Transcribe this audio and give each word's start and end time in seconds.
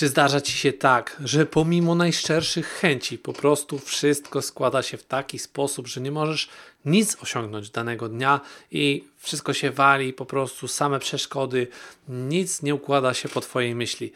Czy 0.00 0.08
zdarza 0.08 0.40
ci 0.40 0.52
się 0.52 0.72
tak, 0.72 1.16
że 1.24 1.46
pomimo 1.46 1.94
najszczerszych 1.94 2.66
chęci 2.68 3.18
po 3.18 3.32
prostu 3.32 3.78
wszystko 3.78 4.42
składa 4.42 4.82
się 4.82 4.96
w 4.96 5.04
taki 5.04 5.38
sposób, 5.38 5.86
że 5.86 6.00
nie 6.00 6.10
możesz 6.10 6.48
nic 6.84 7.16
osiągnąć 7.22 7.70
danego 7.70 8.08
dnia 8.08 8.40
i 8.70 9.04
wszystko 9.18 9.52
się 9.52 9.70
wali, 9.70 10.12
po 10.12 10.26
prostu 10.26 10.68
same 10.68 10.98
przeszkody, 10.98 11.66
nic 12.08 12.62
nie 12.62 12.74
układa 12.74 13.14
się 13.14 13.28
po 13.28 13.40
Twojej 13.40 13.74
myśli? 13.74 14.12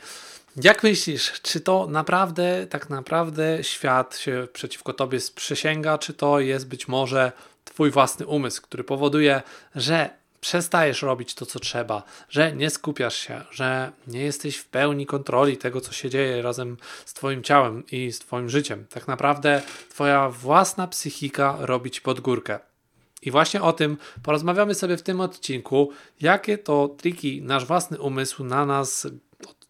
Jak 0.56 0.82
myślisz, 0.82 1.32
czy 1.42 1.60
to 1.60 1.86
naprawdę, 1.86 2.66
tak 2.66 2.90
naprawdę 2.90 3.58
świat 3.64 4.18
się 4.18 4.48
przeciwko 4.52 4.92
Tobie 4.92 5.20
sprzysięga, 5.20 5.98
czy 5.98 6.14
to 6.14 6.40
jest 6.40 6.68
być 6.68 6.88
może 6.88 7.32
Twój 7.64 7.90
własny 7.90 8.26
umysł, 8.26 8.62
który 8.62 8.84
powoduje, 8.84 9.42
że 9.74 10.10
przestajesz 10.44 11.02
robić 11.02 11.34
to, 11.34 11.46
co 11.46 11.60
trzeba, 11.60 12.02
że 12.28 12.52
nie 12.52 12.70
skupiasz 12.70 13.16
się, 13.16 13.40
że 13.50 13.92
nie 14.06 14.20
jesteś 14.20 14.56
w 14.56 14.68
pełni 14.68 15.06
kontroli 15.06 15.56
tego, 15.56 15.80
co 15.80 15.92
się 15.92 16.10
dzieje 16.10 16.42
razem 16.42 16.76
z 17.06 17.12
Twoim 17.14 17.42
ciałem 17.42 17.82
i 17.92 18.12
z 18.12 18.18
Twoim 18.18 18.48
życiem. 18.48 18.86
Tak 18.90 19.08
naprawdę 19.08 19.62
Twoja 19.90 20.28
własna 20.28 20.86
psychika 20.86 21.56
robi 21.60 21.90
Ci 21.90 22.00
pod 22.00 22.20
górkę. 22.20 22.58
I 23.22 23.30
właśnie 23.30 23.62
o 23.62 23.72
tym 23.72 23.96
porozmawiamy 24.22 24.74
sobie 24.74 24.96
w 24.96 25.02
tym 25.02 25.20
odcinku, 25.20 25.90
jakie 26.20 26.58
to 26.58 26.88
triki 26.88 27.42
nasz 27.42 27.64
własny 27.64 28.00
umysł 28.00 28.44
na 28.44 28.66
nas 28.66 29.06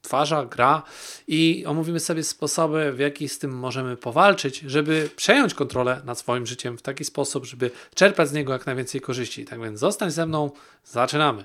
odtwarza, 0.05 0.45
gra 0.45 0.83
i 1.29 1.65
omówimy 1.67 2.01
sobie 2.01 2.23
sposoby, 2.23 2.93
w 2.93 2.99
jaki 2.99 3.29
z 3.29 3.39
tym 3.39 3.51
możemy 3.51 3.97
powalczyć, 3.97 4.59
żeby 4.59 5.11
przejąć 5.17 5.55
kontrolę 5.55 6.01
nad 6.05 6.19
swoim 6.19 6.47
życiem 6.47 6.79
w 6.79 6.83
taki 6.83 7.05
sposób, 7.05 7.45
żeby 7.45 7.71
czerpać 7.95 8.29
z 8.29 8.33
niego 8.33 8.53
jak 8.53 8.67
najwięcej 8.67 9.01
korzyści. 9.01 9.45
Tak 9.45 9.61
więc 9.61 9.80
zostań 9.80 10.11
ze 10.11 10.27
mną, 10.27 10.51
zaczynamy. 10.85 11.45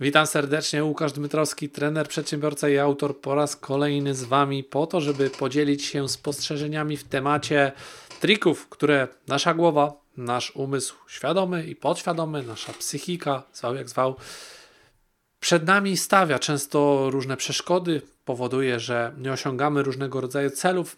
Witam 0.00 0.26
serdecznie, 0.26 0.84
Łukasz 0.84 1.12
Dmytrowski, 1.12 1.68
trener, 1.68 2.08
przedsiębiorca 2.08 2.68
i 2.68 2.78
autor 2.78 3.20
po 3.20 3.34
raz 3.34 3.56
kolejny 3.56 4.14
z 4.14 4.24
Wami 4.24 4.64
po 4.64 4.86
to, 4.86 5.00
żeby 5.00 5.30
podzielić 5.30 5.84
się 5.84 6.08
spostrzeżeniami 6.08 6.96
w 6.96 7.04
temacie 7.04 7.72
trików, 8.20 8.68
które 8.68 9.08
nasza 9.28 9.54
głowa, 9.54 9.92
nasz 10.16 10.52
umysł 10.56 10.94
świadomy 11.08 11.66
i 11.66 11.76
podświadomy, 11.76 12.42
nasza 12.42 12.72
psychika, 12.72 13.42
zwał 13.52 13.74
jak 13.74 13.88
zwał, 13.88 14.16
przed 15.44 15.66
nami 15.66 15.96
stawia 15.96 16.38
często 16.38 17.10
różne 17.10 17.36
przeszkody, 17.36 18.02
powoduje, 18.24 18.80
że 18.80 19.12
nie 19.18 19.32
osiągamy 19.32 19.82
różnego 19.82 20.20
rodzaju 20.20 20.50
celów, 20.50 20.96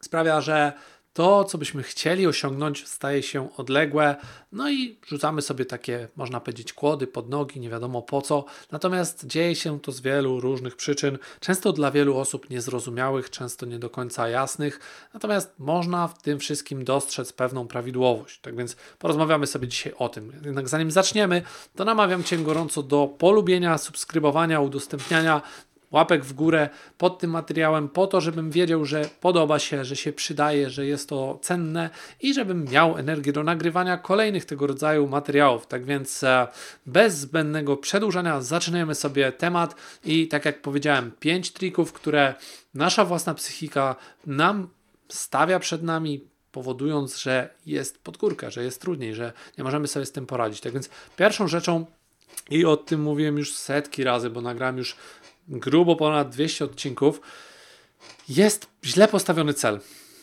sprawia, 0.00 0.40
że 0.40 0.72
to, 1.14 1.44
co 1.44 1.58
byśmy 1.58 1.82
chcieli 1.82 2.26
osiągnąć, 2.26 2.88
staje 2.88 3.22
się 3.22 3.48
odległe, 3.56 4.16
no 4.52 4.70
i 4.70 4.98
rzucamy 5.06 5.42
sobie 5.42 5.64
takie, 5.64 6.08
można 6.16 6.40
powiedzieć, 6.40 6.72
kłody 6.72 7.06
pod 7.06 7.28
nogi, 7.28 7.60
nie 7.60 7.70
wiadomo 7.70 8.02
po 8.02 8.22
co. 8.22 8.44
Natomiast 8.72 9.26
dzieje 9.26 9.54
się 9.54 9.80
to 9.80 9.92
z 9.92 10.00
wielu 10.00 10.40
różnych 10.40 10.76
przyczyn, 10.76 11.18
często 11.40 11.72
dla 11.72 11.90
wielu 11.90 12.16
osób 12.16 12.50
niezrozumiałych, 12.50 13.30
często 13.30 13.66
nie 13.66 13.78
do 13.78 13.90
końca 13.90 14.28
jasnych. 14.28 14.80
Natomiast 15.14 15.54
można 15.58 16.08
w 16.08 16.22
tym 16.22 16.38
wszystkim 16.38 16.84
dostrzec 16.84 17.32
pewną 17.32 17.66
prawidłowość. 17.68 18.40
Tak 18.40 18.56
więc 18.56 18.76
porozmawiamy 18.98 19.46
sobie 19.46 19.68
dzisiaj 19.68 19.92
o 19.98 20.08
tym. 20.08 20.32
Jednak 20.44 20.68
zanim 20.68 20.90
zaczniemy, 20.90 21.42
to 21.76 21.84
namawiam 21.84 22.24
Cię 22.24 22.38
gorąco 22.38 22.82
do 22.82 23.06
polubienia, 23.18 23.78
subskrybowania, 23.78 24.60
udostępniania 24.60 25.42
łapek 25.90 26.24
w 26.24 26.32
górę 26.32 26.68
pod 26.98 27.18
tym 27.18 27.30
materiałem, 27.30 27.88
po 27.88 28.06
to, 28.06 28.20
żebym 28.20 28.50
wiedział, 28.50 28.84
że 28.84 29.08
podoba 29.20 29.58
się, 29.58 29.84
że 29.84 29.96
się 29.96 30.12
przydaje, 30.12 30.70
że 30.70 30.86
jest 30.86 31.08
to 31.08 31.38
cenne 31.42 31.90
i 32.20 32.34
żebym 32.34 32.64
miał 32.64 32.98
energię 32.98 33.32
do 33.32 33.44
nagrywania 33.44 33.98
kolejnych 33.98 34.44
tego 34.44 34.66
rodzaju 34.66 35.08
materiałów. 35.08 35.66
Tak 35.66 35.84
więc 35.84 36.24
e, 36.24 36.48
bez 36.86 37.18
zbędnego 37.18 37.76
przedłużania 37.76 38.40
zaczynamy 38.40 38.94
sobie 38.94 39.32
temat 39.32 39.74
i 40.04 40.28
tak 40.28 40.44
jak 40.44 40.62
powiedziałem, 40.62 41.12
pięć 41.20 41.52
trików, 41.52 41.92
które 41.92 42.34
nasza 42.74 43.04
własna 43.04 43.34
psychika 43.34 43.96
nam 44.26 44.68
stawia 45.08 45.58
przed 45.58 45.82
nami, 45.82 46.24
powodując, 46.52 47.16
że 47.16 47.48
jest 47.66 48.04
podgórka, 48.04 48.50
że 48.50 48.64
jest 48.64 48.80
trudniej, 48.80 49.14
że 49.14 49.32
nie 49.58 49.64
możemy 49.64 49.88
sobie 49.88 50.06
z 50.06 50.12
tym 50.12 50.26
poradzić. 50.26 50.60
Tak 50.60 50.72
więc 50.72 50.90
pierwszą 51.16 51.48
rzeczą, 51.48 51.86
i 52.50 52.64
o 52.64 52.76
tym 52.76 53.02
mówiłem 53.02 53.38
już 53.38 53.54
setki 53.54 54.04
razy, 54.04 54.30
bo 54.30 54.40
nagrałem 54.40 54.78
już 54.78 54.96
grubo 55.48 55.96
ponad 55.96 56.30
200 56.30 56.64
odcinków, 56.64 57.20
jest 58.28 58.66
źle 58.84 59.08
postawiony 59.08 59.54
cel. 59.54 59.80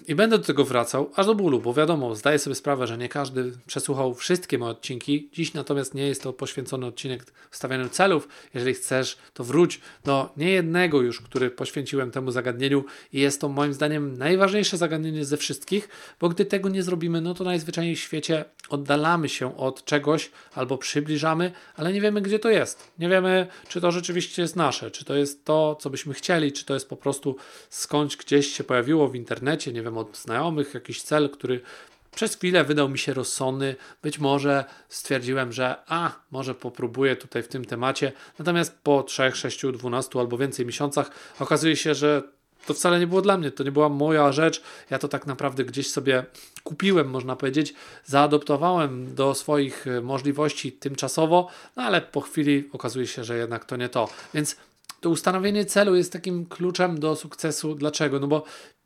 I 0.08 0.16
będę 0.16 0.38
do 0.38 0.44
tego 0.44 0.66
wracał 0.66 1.12
aż 1.16 1.26
do 1.26 1.36
bólu, 1.36 1.62
bo 1.62 1.74
wiadomo, 1.74 2.16
zdaję 2.16 2.40
sobie 2.40 2.56
sprawę, 2.56 2.88
że 2.88 2.98
nie 2.98 3.10
każdy 3.10 3.52
przesłuchał 3.68 4.14
wszystkie 4.14 4.58
moje 4.58 4.72
odcinki. 4.72 5.30
Dziś 5.34 5.54
natomiast 5.54 5.94
nie 5.94 6.08
jest 6.08 6.24
to 6.24 6.34
poświęcony 6.34 6.86
odcinek 6.86 7.24
stawianiu 7.52 7.90
celów. 7.90 8.28
Jeżeli 8.54 8.74
chcesz, 8.74 9.18
to 9.34 9.44
wróć 9.44 9.82
do 10.04 10.30
niejednego 10.38 11.02
już, 11.02 11.22
który 11.22 11.50
poświęciłem 11.50 12.12
temu 12.12 12.32
zagadnieniu 12.32 12.86
i 13.14 13.20
jest 13.20 13.42
to 13.42 13.50
moim 13.50 13.74
zdaniem 13.74 14.18
najważniejsze 14.18 14.78
zagadnienie 14.78 15.26
ze 15.26 15.38
wszystkich, 15.38 15.90
bo 16.20 16.30
gdy 16.30 16.46
tego 16.46 16.70
nie 16.70 16.84
zrobimy, 16.84 17.22
no 17.22 17.34
to 17.34 17.44
najzwyczajniej 17.44 17.96
w 17.96 18.00
świecie 18.00 18.46
oddalamy 18.70 19.30
się 19.30 19.58
od 19.58 19.86
czegoś 19.86 20.32
albo 20.56 20.78
przybliżamy, 20.78 21.52
ale 21.76 21.94
nie 21.94 22.02
wiemy, 22.02 22.22
gdzie 22.22 22.40
to 22.40 22.50
jest. 22.50 22.92
Nie 23.00 23.10
wiemy, 23.10 23.48
czy 23.68 23.82
to 23.82 23.92
rzeczywiście 23.92 24.42
jest 24.42 24.56
nasze, 24.56 24.92
czy 24.92 25.06
to 25.06 25.16
jest 25.16 25.46
to, 25.46 25.78
co 25.80 25.90
byśmy 25.90 26.14
chcieli, 26.14 26.52
czy 26.52 26.66
to 26.66 26.74
jest 26.74 26.90
po 26.90 26.98
prostu 26.98 27.36
skądś 27.70 28.18
gdzieś 28.18 28.48
się 28.48 28.64
pojawiło 28.64 29.08
w 29.08 29.16
internecie, 29.16 29.74
nie 29.74 29.82
wiem, 29.82 29.91
od 29.98 30.18
znajomych, 30.18 30.74
jakiś 30.74 31.02
cel, 31.02 31.30
który 31.30 31.62
przez 32.16 32.36
chwilę 32.36 32.64
wydał 32.64 32.90
mi 32.90 33.00
się 33.00 33.14
rozsądny. 33.14 33.76
Być 34.04 34.20
może 34.20 34.66
stwierdziłem, 34.90 35.52
że 35.52 35.76
a, 35.88 36.12
może 36.32 36.56
popróbuję 36.56 37.16
tutaj 37.16 37.44
w 37.44 37.48
tym 37.48 37.66
temacie. 37.66 38.12
Natomiast 38.40 38.78
po 38.84 39.04
3, 39.04 39.32
6, 39.34 39.66
12 39.74 40.20
albo 40.20 40.38
więcej 40.38 40.66
miesiącach 40.66 41.12
okazuje 41.40 41.76
się, 41.76 41.96
że 41.96 42.24
to 42.66 42.74
wcale 42.74 43.00
nie 43.00 43.08
było 43.08 43.22
dla 43.22 43.38
mnie, 43.38 43.52
to 43.52 43.64
nie 43.64 43.72
była 43.72 43.90
moja 43.90 44.32
rzecz. 44.32 44.62
Ja 44.90 45.00
to 45.00 45.08
tak 45.08 45.28
naprawdę 45.28 45.66
gdzieś 45.66 45.92
sobie 45.92 46.26
kupiłem, 46.64 47.10
można 47.10 47.36
powiedzieć, 47.36 47.74
zaadoptowałem 48.06 49.16
do 49.16 49.36
swoich 49.36 49.88
e, 49.88 50.02
możliwości 50.02 50.72
tymczasowo, 50.72 51.48
no 51.76 51.84
ale 51.84 52.02
po 52.02 52.22
chwili 52.22 52.70
okazuje 52.74 53.08
się, 53.08 53.24
że 53.24 53.38
jednak 53.38 53.66
to 53.66 53.78
nie 53.78 53.90
to. 53.90 54.10
Więc 54.34 54.56
to 55.02 55.10
ustanowienie 55.10 55.66
celu 55.66 55.96
jest 55.96 56.14
takim 56.14 56.46
kluczem 56.46 57.00
do 57.00 57.16
sukcesu. 57.16 57.76
Dlaczego? 57.76 58.20
No 58.20 58.28
bo 58.28 58.44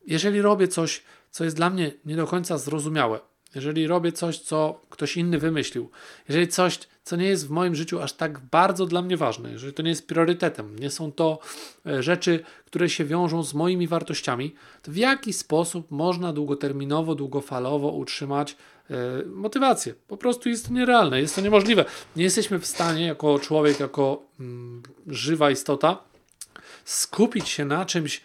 jeżeli 0.08 0.42
robię 0.42 0.68
coś, 0.68 1.04
co 1.32 1.44
jest 1.44 1.56
dla 1.56 1.70
mnie 1.70 1.92
nie 2.06 2.16
do 2.16 2.28
końca 2.28 2.58
zrozumiałe, 2.58 3.20
jeżeli 3.56 3.88
robię 3.88 4.12
coś, 4.12 4.40
co 4.40 4.82
ktoś 4.90 5.18
inny 5.18 5.40
wymyślił, 5.40 5.90
jeżeli 6.30 6.48
coś, 6.48 6.80
co 7.04 7.16
nie 7.16 7.26
jest 7.26 7.48
w 7.48 7.50
moim 7.50 7.76
życiu 7.76 8.02
aż 8.02 8.14
tak 8.14 8.40
bardzo 8.40 8.86
dla 8.86 9.02
mnie 9.02 9.18
ważne, 9.18 9.52
jeżeli 9.52 9.74
to 9.74 9.84
nie 9.84 9.90
jest 9.90 10.08
priorytetem, 10.08 10.80
nie 10.80 10.90
są 10.90 11.12
to 11.12 11.40
e, 11.86 12.04
rzeczy, 12.04 12.44
które 12.66 12.90
się 12.90 13.06
wiążą 13.06 13.44
z 13.44 13.54
moimi 13.54 13.88
wartościami, 13.88 14.56
to 14.82 14.92
w 14.92 14.96
jaki 14.96 15.34
sposób 15.34 15.92
można 15.92 16.34
długoterminowo, 16.34 17.16
długofalowo 17.16 17.92
utrzymać 17.92 18.56
e, 18.90 18.96
motywację? 19.26 19.94
Po 20.08 20.18
prostu 20.18 20.50
jest 20.50 20.68
to 20.68 20.74
nierealne, 20.74 21.22
jest 21.22 21.36
to 21.36 21.42
niemożliwe. 21.42 21.86
Nie 22.16 22.24
jesteśmy 22.24 22.60
w 22.60 22.66
stanie, 22.66 23.06
jako 23.06 23.40
człowiek, 23.40 23.80
jako 23.80 24.24
mm, 24.40 24.84
żywa 25.08 25.52
istota, 25.52 25.98
skupić 26.86 27.50
się 27.50 27.66
na 27.66 27.86
czymś, 27.86 28.22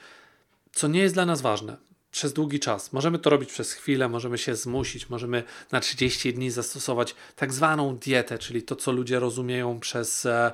co 0.73 0.89
nie 0.89 1.01
jest 1.01 1.15
dla 1.15 1.27
nas 1.27 1.41
ważne 1.41 1.77
przez 2.11 2.33
długi 2.33 2.61
czas. 2.61 2.93
Możemy 2.93 3.19
to 3.19 3.31
robić 3.31 3.53
przez 3.53 3.73
chwilę, 3.73 4.09
możemy 4.09 4.39
się 4.39 4.57
zmusić, 4.57 5.11
możemy 5.11 5.43
na 5.73 5.81
30 5.81 6.35
dni 6.35 6.51
zastosować 6.51 7.15
tak 7.37 7.53
zwaną 7.53 7.97
dietę, 7.97 8.39
czyli 8.39 8.63
to, 8.63 8.77
co 8.77 8.93
ludzie 8.93 9.19
rozumieją 9.19 9.81
przez 9.81 10.27
e, 10.27 10.53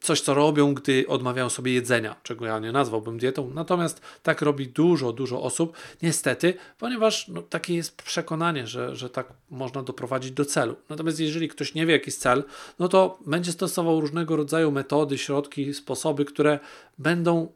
coś, 0.00 0.20
co 0.20 0.34
robią, 0.34 0.74
gdy 0.74 1.04
odmawiają 1.08 1.50
sobie 1.50 1.72
jedzenia, 1.72 2.16
czego 2.22 2.46
ja 2.46 2.58
nie 2.58 2.72
nazwałbym 2.72 3.18
dietą. 3.18 3.50
Natomiast 3.54 4.00
tak 4.22 4.42
robi 4.42 4.68
dużo, 4.68 5.12
dużo 5.12 5.42
osób, 5.42 5.76
niestety, 6.02 6.54
ponieważ 6.78 7.28
no, 7.28 7.42
takie 7.42 7.74
jest 7.74 8.02
przekonanie, 8.02 8.66
że, 8.66 8.96
że 8.96 9.10
tak 9.10 9.32
można 9.50 9.82
doprowadzić 9.82 10.32
do 10.32 10.44
celu. 10.44 10.76
Natomiast 10.88 11.20
jeżeli 11.20 11.48
ktoś 11.48 11.74
nie 11.74 11.86
wie, 11.86 11.92
jaki 11.92 12.06
jest 12.06 12.20
cel, 12.20 12.44
no 12.78 12.88
to 12.88 13.18
będzie 13.26 13.52
stosował 13.52 14.00
różnego 14.00 14.36
rodzaju 14.36 14.70
metody, 14.70 15.18
środki, 15.18 15.74
sposoby, 15.74 16.24
które 16.24 16.58
będą 16.98 17.52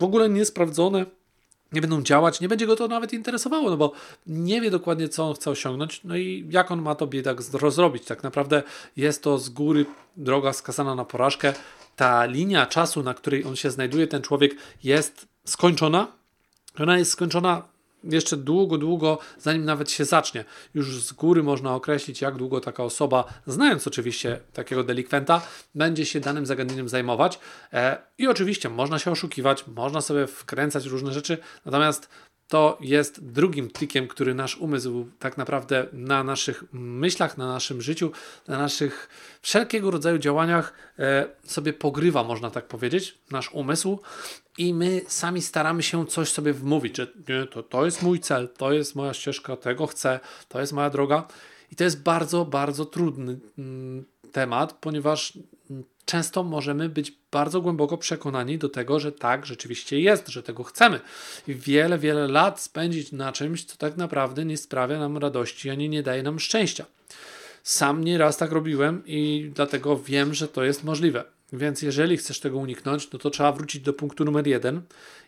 w 0.00 0.04
ogóle 0.04 0.28
niesprawdzone, 0.28 1.06
nie 1.72 1.80
będą 1.80 2.02
działać, 2.02 2.40
nie 2.40 2.48
będzie 2.48 2.66
go 2.66 2.76
to 2.76 2.88
nawet 2.88 3.12
interesowało, 3.12 3.70
no 3.70 3.76
bo 3.76 3.92
nie 4.26 4.60
wie 4.60 4.70
dokładnie, 4.70 5.08
co 5.08 5.28
on 5.28 5.34
chce 5.34 5.50
osiągnąć, 5.50 6.00
no 6.04 6.16
i 6.16 6.46
jak 6.50 6.70
on 6.70 6.82
ma 6.82 6.94
to 6.94 7.06
biedak 7.06 7.42
zrobić. 7.42 8.04
Tak 8.04 8.22
naprawdę 8.22 8.62
jest 8.96 9.22
to 9.22 9.38
z 9.38 9.48
góry 9.48 9.86
droga 10.16 10.52
skazana 10.52 10.94
na 10.94 11.04
porażkę. 11.04 11.52
Ta 11.96 12.24
linia 12.24 12.66
czasu, 12.66 13.02
na 13.02 13.14
której 13.14 13.44
on 13.44 13.56
się 13.56 13.70
znajduje, 13.70 14.06
ten 14.06 14.22
człowiek 14.22 14.56
jest 14.84 15.26
skończona. 15.44 16.06
Ona 16.78 16.98
jest 16.98 17.10
skończona 17.10 17.62
jeszcze 18.04 18.36
długo, 18.36 18.78
długo, 18.78 19.18
zanim 19.38 19.64
nawet 19.64 19.90
się 19.90 20.04
zacznie. 20.04 20.44
Już 20.74 21.04
z 21.04 21.12
góry 21.12 21.42
można 21.42 21.74
określić, 21.74 22.20
jak 22.20 22.36
długo 22.36 22.60
taka 22.60 22.84
osoba, 22.84 23.24
znając 23.46 23.86
oczywiście 23.86 24.40
takiego 24.52 24.84
delikwenta, 24.84 25.42
będzie 25.74 26.06
się 26.06 26.20
danym 26.20 26.46
zagadnieniem 26.46 26.88
zajmować. 26.88 27.38
E, 27.72 27.98
I 28.18 28.26
oczywiście 28.26 28.68
można 28.68 28.98
się 28.98 29.10
oszukiwać, 29.10 29.66
można 29.66 30.00
sobie 30.00 30.26
wkręcać 30.26 30.86
różne 30.86 31.12
rzeczy, 31.12 31.38
natomiast 31.64 32.08
to 32.50 32.78
jest 32.80 33.24
drugim 33.24 33.70
trikiem, 33.70 34.08
który 34.08 34.34
nasz 34.34 34.56
umysł 34.56 35.06
tak 35.18 35.36
naprawdę 35.36 35.86
na 35.92 36.24
naszych 36.24 36.64
myślach, 36.72 37.38
na 37.38 37.46
naszym 37.46 37.82
życiu, 37.82 38.12
na 38.48 38.58
naszych 38.58 39.08
wszelkiego 39.42 39.90
rodzaju 39.90 40.18
działaniach 40.18 40.74
e, 40.98 41.28
sobie 41.44 41.72
pogrywa, 41.72 42.24
można 42.24 42.50
tak 42.50 42.66
powiedzieć, 42.66 43.18
nasz 43.30 43.52
umysł 43.52 43.98
i 44.58 44.74
my 44.74 45.00
sami 45.08 45.42
staramy 45.42 45.82
się 45.82 46.06
coś 46.06 46.32
sobie 46.32 46.52
wmówić, 46.52 46.96
że 46.96 47.06
nie, 47.28 47.46
to, 47.46 47.62
to 47.62 47.84
jest 47.84 48.02
mój 48.02 48.20
cel, 48.20 48.48
to 48.56 48.72
jest 48.72 48.94
moja 48.94 49.14
ścieżka, 49.14 49.56
tego 49.56 49.86
chcę, 49.86 50.20
to 50.48 50.60
jest 50.60 50.72
moja 50.72 50.90
droga. 50.90 51.26
I 51.72 51.76
to 51.76 51.84
jest 51.84 52.02
bardzo, 52.02 52.44
bardzo 52.44 52.84
trudny 52.84 53.38
mm, 53.58 54.04
temat, 54.32 54.72
ponieważ 54.72 55.38
często 56.10 56.42
możemy 56.42 56.88
być 56.88 57.12
bardzo 57.30 57.60
głęboko 57.60 57.98
przekonani 57.98 58.58
do 58.58 58.68
tego, 58.68 59.00
że 59.00 59.12
tak 59.12 59.46
rzeczywiście 59.46 60.00
jest, 60.00 60.28
że 60.28 60.42
tego 60.42 60.64
chcemy. 60.64 61.00
I 61.48 61.54
wiele, 61.54 61.98
wiele 61.98 62.28
lat 62.28 62.60
spędzić 62.60 63.12
na 63.12 63.32
czymś, 63.32 63.64
co 63.64 63.76
tak 63.76 63.96
naprawdę 63.96 64.44
nie 64.44 64.56
sprawia 64.56 64.98
nam 64.98 65.18
radości 65.18 65.70
ani 65.70 65.88
nie 65.88 66.02
daje 66.02 66.22
nam 66.22 66.40
szczęścia. 66.40 66.86
Sam 67.62 68.04
nieraz 68.04 68.36
tak 68.36 68.52
robiłem 68.52 69.02
i 69.06 69.50
dlatego 69.54 69.98
wiem, 69.98 70.34
że 70.34 70.48
to 70.48 70.64
jest 70.64 70.84
możliwe. 70.84 71.24
Więc 71.52 71.82
jeżeli 71.82 72.16
chcesz 72.16 72.40
tego 72.40 72.58
uniknąć, 72.58 73.12
no 73.12 73.18
to 73.18 73.30
trzeba 73.30 73.52
wrócić 73.52 73.82
do 73.82 73.92
punktu 73.92 74.24
numer 74.24 74.46
jeden 74.46 74.82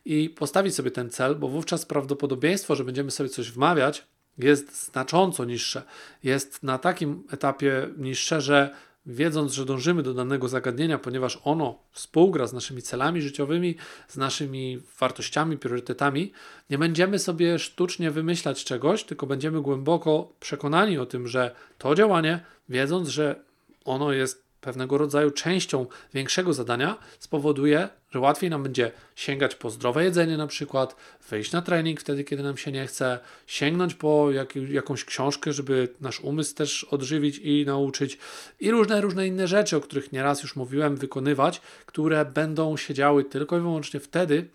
i 0.04 0.30
postawić 0.30 0.74
sobie 0.74 0.90
ten 0.90 1.10
cel, 1.10 1.34
bo 1.36 1.48
wówczas 1.48 1.86
prawdopodobieństwo, 1.86 2.76
że 2.76 2.84
będziemy 2.84 3.10
sobie 3.10 3.28
coś 3.28 3.50
wmawiać, 3.50 4.06
jest 4.38 4.86
znacząco 4.86 5.44
niższe. 5.44 5.82
Jest 6.22 6.62
na 6.62 6.78
takim 6.78 7.24
etapie 7.30 7.88
niższe, 7.96 8.40
że 8.40 8.74
wiedząc, 9.06 9.52
że 9.52 9.64
dążymy 9.64 10.02
do 10.02 10.14
danego 10.14 10.48
zagadnienia, 10.48 10.98
ponieważ 10.98 11.38
ono 11.44 11.78
współgra 11.90 12.46
z 12.46 12.52
naszymi 12.52 12.82
celami 12.82 13.22
życiowymi, 13.22 13.76
z 14.08 14.16
naszymi 14.16 14.82
wartościami, 15.00 15.58
priorytetami, 15.58 16.32
nie 16.70 16.78
będziemy 16.78 17.18
sobie 17.18 17.58
sztucznie 17.58 18.10
wymyślać 18.10 18.64
czegoś, 18.64 19.04
tylko 19.04 19.26
będziemy 19.26 19.62
głęboko 19.62 20.32
przekonani 20.40 20.98
o 20.98 21.06
tym, 21.06 21.28
że 21.28 21.54
to 21.78 21.94
działanie, 21.94 22.40
wiedząc, 22.68 23.08
że 23.08 23.44
ono 23.84 24.12
jest 24.12 24.41
pewnego 24.62 24.98
rodzaju 24.98 25.30
częścią 25.30 25.86
większego 26.14 26.52
zadania 26.52 26.98
spowoduje, 27.18 27.88
że 28.10 28.20
łatwiej 28.20 28.50
nam 28.50 28.62
będzie 28.62 28.92
sięgać 29.16 29.54
po 29.54 29.70
zdrowe 29.70 30.04
jedzenie, 30.04 30.36
na 30.36 30.46
przykład 30.46 30.96
wyjść 31.30 31.52
na 31.52 31.62
trening 31.62 32.00
wtedy, 32.00 32.24
kiedy 32.24 32.42
nam 32.42 32.56
się 32.56 32.72
nie 32.72 32.86
chce, 32.86 33.18
sięgnąć 33.46 33.94
po 33.94 34.30
jak, 34.30 34.56
jakąś 34.56 35.04
książkę, 35.04 35.52
żeby 35.52 35.88
nasz 36.00 36.20
umysł 36.20 36.54
też 36.54 36.84
odżywić 36.84 37.38
i 37.38 37.64
nauczyć, 37.66 38.18
i 38.60 38.70
różne, 38.70 39.00
różne 39.00 39.26
inne 39.26 39.48
rzeczy, 39.48 39.76
o 39.76 39.80
których 39.80 40.12
nieraz 40.12 40.42
już 40.42 40.56
mówiłem, 40.56 40.96
wykonywać, 40.96 41.60
które 41.86 42.24
będą 42.24 42.76
się 42.76 42.94
działy 42.94 43.24
tylko 43.24 43.58
i 43.58 43.60
wyłącznie 43.60 44.00
wtedy, 44.00 44.48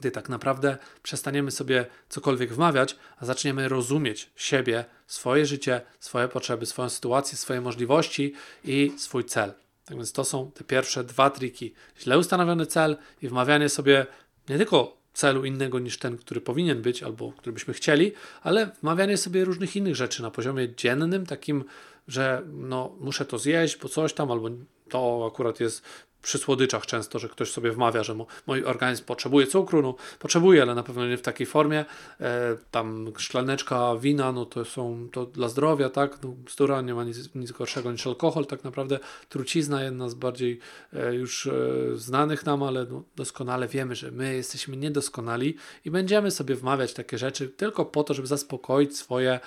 gdy 0.00 0.10
tak 0.10 0.28
naprawdę 0.28 0.78
przestaniemy 1.02 1.50
sobie 1.50 1.86
cokolwiek 2.08 2.52
wmawiać, 2.52 2.96
a 3.18 3.26
zaczniemy 3.26 3.68
rozumieć 3.68 4.30
siebie, 4.36 4.84
swoje 5.06 5.46
życie, 5.46 5.80
swoje 6.00 6.28
potrzeby, 6.28 6.66
swoją 6.66 6.88
sytuację, 6.88 7.38
swoje 7.38 7.60
możliwości 7.60 8.34
i 8.64 8.92
swój 8.96 9.24
cel. 9.24 9.52
Tak 9.84 9.96
więc 9.96 10.12
to 10.12 10.24
są 10.24 10.50
te 10.50 10.64
pierwsze 10.64 11.04
dwa 11.04 11.30
triki. 11.30 11.74
Źle 12.00 12.18
ustanowiony 12.18 12.66
cel 12.66 12.96
i 13.22 13.28
wmawianie 13.28 13.68
sobie 13.68 14.06
nie 14.48 14.56
tylko 14.56 14.96
celu 15.12 15.44
innego 15.44 15.78
niż 15.78 15.98
ten, 15.98 16.18
który 16.18 16.40
powinien 16.40 16.82
być 16.82 17.02
albo 17.02 17.32
który 17.32 17.52
byśmy 17.52 17.74
chcieli, 17.74 18.12
ale 18.42 18.70
wmawianie 18.82 19.16
sobie 19.16 19.44
różnych 19.44 19.76
innych 19.76 19.96
rzeczy 19.96 20.22
na 20.22 20.30
poziomie 20.30 20.74
dziennym, 20.74 21.26
takim, 21.26 21.64
że 22.08 22.42
no, 22.52 22.96
muszę 23.00 23.24
to 23.24 23.38
zjeść, 23.38 23.76
bo 23.76 23.88
coś 23.88 24.12
tam, 24.12 24.30
albo 24.30 24.50
to 24.88 25.30
akurat 25.32 25.60
jest 25.60 25.82
przy 26.22 26.38
słodyczach 26.38 26.86
często, 26.86 27.18
że 27.18 27.28
ktoś 27.28 27.50
sobie 27.50 27.72
wmawia, 27.72 28.02
że 28.02 28.14
mój 28.46 28.64
organizm 28.64 29.04
potrzebuje 29.04 29.46
cukru, 29.46 29.82
no 29.82 29.94
potrzebuje, 30.18 30.62
ale 30.62 30.74
na 30.74 30.82
pewno 30.82 31.06
nie 31.06 31.16
w 31.16 31.22
takiej 31.22 31.46
formie. 31.46 31.84
E, 32.20 32.56
tam 32.70 33.12
szklaneczka 33.18 33.96
wina, 33.96 34.32
no 34.32 34.46
to 34.46 34.64
są 34.64 35.08
to 35.12 35.26
dla 35.26 35.48
zdrowia, 35.48 35.90
tak? 35.90 36.22
No, 36.22 36.28
bzdura, 36.28 36.80
nie 36.80 36.94
ma 36.94 37.04
nic, 37.04 37.34
nic 37.34 37.52
gorszego 37.52 37.92
niż 37.92 38.06
alkohol, 38.06 38.46
tak 38.46 38.64
naprawdę 38.64 38.98
trucizna, 39.28 39.82
jedna 39.82 40.08
z 40.08 40.14
bardziej 40.14 40.58
e, 40.92 41.14
już 41.14 41.46
e, 41.46 41.52
znanych 41.94 42.46
nam, 42.46 42.62
ale 42.62 42.86
no, 42.90 43.02
doskonale 43.16 43.68
wiemy, 43.68 43.94
że 43.94 44.10
my 44.10 44.34
jesteśmy 44.34 44.76
niedoskonali 44.76 45.56
i 45.84 45.90
będziemy 45.90 46.30
sobie 46.30 46.54
wmawiać 46.54 46.92
takie 46.94 47.18
rzeczy 47.18 47.48
tylko 47.48 47.84
po 47.84 48.04
to, 48.04 48.14
żeby 48.14 48.28
zaspokoić 48.28 48.96
swoje 48.96 49.40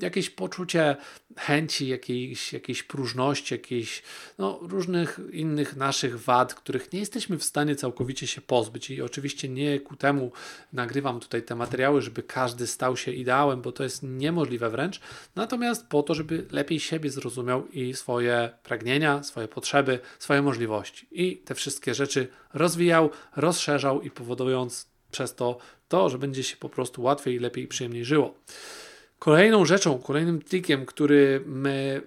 jakieś 0.00 0.30
poczucie 0.30 0.96
chęci, 1.36 1.88
jakiejś, 1.88 2.52
jakiejś 2.52 2.82
próżności, 2.82 3.54
jakiejś 3.54 4.02
no, 4.38 4.58
różnych 4.62 5.20
innych 5.32 5.76
naszych 5.76 6.17
wad, 6.18 6.54
których 6.54 6.92
nie 6.92 6.98
jesteśmy 6.98 7.38
w 7.38 7.44
stanie 7.44 7.76
całkowicie 7.76 8.26
się 8.26 8.40
pozbyć. 8.40 8.90
I 8.90 9.02
oczywiście 9.02 9.48
nie 9.48 9.80
ku 9.80 9.96
temu 9.96 10.32
nagrywam 10.72 11.20
tutaj 11.20 11.42
te 11.42 11.54
materiały, 11.54 12.02
żeby 12.02 12.22
każdy 12.22 12.66
stał 12.66 12.96
się 12.96 13.12
ideałem, 13.12 13.62
bo 13.62 13.72
to 13.72 13.82
jest 13.82 14.02
niemożliwe 14.02 14.70
wręcz. 14.70 15.00
Natomiast 15.36 15.86
po 15.86 16.02
to, 16.02 16.14
żeby 16.14 16.46
lepiej 16.50 16.80
siebie 16.80 17.10
zrozumiał 17.10 17.68
i 17.68 17.94
swoje 17.94 18.50
pragnienia, 18.62 19.22
swoje 19.22 19.48
potrzeby, 19.48 19.98
swoje 20.18 20.42
możliwości. 20.42 21.06
I 21.10 21.36
te 21.36 21.54
wszystkie 21.54 21.94
rzeczy 21.94 22.28
rozwijał, 22.54 23.10
rozszerzał 23.36 24.02
i 24.02 24.10
powodując 24.10 24.86
przez 25.10 25.34
to 25.34 25.58
to, 25.88 26.08
że 26.08 26.18
będzie 26.18 26.42
się 26.42 26.56
po 26.56 26.68
prostu 26.68 27.02
łatwiej, 27.02 27.38
lepiej 27.38 27.64
i 27.64 27.68
przyjemniej 27.68 28.04
żyło. 28.04 28.34
Kolejną 29.18 29.64
rzeczą, 29.64 29.98
kolejnym 29.98 30.42
trikiem, 30.42 30.86
który 30.86 31.42
my 31.46 32.02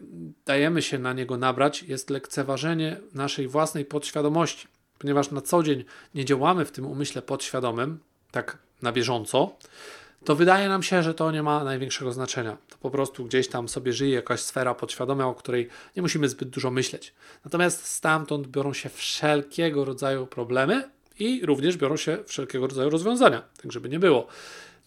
dajemy 0.46 0.82
się 0.82 1.00
na 1.00 1.14
niego 1.14 1.38
nabrać, 1.38 1.84
jest 1.84 2.10
lekceważenie 2.10 2.98
naszej 3.14 3.48
własnej 3.48 3.86
podświadomości. 3.86 4.68
Ponieważ 4.98 5.32
na 5.32 5.42
co 5.42 5.64
dzień 5.64 5.84
nie 6.16 6.26
działamy 6.26 6.66
w 6.66 6.72
tym 6.72 6.86
umyśle 6.86 7.22
podświadomym, 7.22 8.00
tak 8.32 8.58
na 8.82 8.92
bieżąco, 8.92 9.58
to 10.26 10.36
wydaje 10.36 10.70
nam 10.70 10.84
się, 10.84 11.04
że 11.04 11.14
to 11.14 11.32
nie 11.32 11.44
ma 11.44 11.64
największego 11.64 12.12
znaczenia. 12.12 12.58
To 12.70 12.78
po 12.78 12.92
prostu 12.92 13.26
gdzieś 13.26 13.48
tam 13.48 13.70
sobie 13.70 13.94
żyje 13.94 14.16
jakaś 14.16 14.40
sfera 14.40 14.76
podświadoma, 14.76 15.28
o 15.28 15.36
której 15.36 15.70
nie 15.96 16.02
musimy 16.02 16.30
zbyt 16.30 16.50
dużo 16.50 16.72
myśleć. 16.72 17.14
Natomiast 17.46 17.86
stamtąd 17.86 18.48
biorą 18.48 18.74
się 18.74 18.90
wszelkiego 18.90 19.86
rodzaju 19.86 20.28
problemy 20.28 20.90
i 21.20 21.46
również 21.46 21.78
biorą 21.78 21.98
się 21.98 22.18
wszelkiego 22.26 22.68
rodzaju 22.68 22.90
rozwiązania, 22.90 23.42
tak 23.62 23.72
żeby 23.72 23.90
nie 23.90 24.00
było. 24.00 24.28